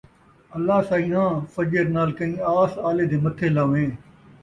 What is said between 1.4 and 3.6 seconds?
فجر نال کئیں آس آلے دے متھے